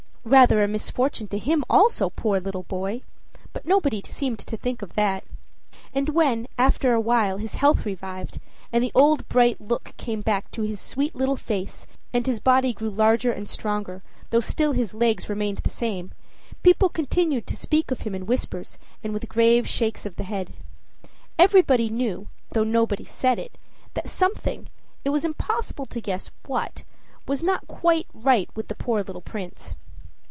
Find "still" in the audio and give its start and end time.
14.41-14.73